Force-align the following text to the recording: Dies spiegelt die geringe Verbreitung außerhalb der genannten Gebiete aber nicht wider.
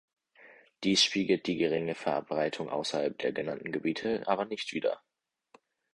Dies 0.83 1.03
spiegelt 1.03 1.45
die 1.45 1.57
geringe 1.57 1.93
Verbreitung 1.93 2.69
außerhalb 2.69 3.15
der 3.19 3.33
genannten 3.33 3.71
Gebiete 3.71 4.23
aber 4.27 4.45
nicht 4.45 4.73
wider. 4.73 4.99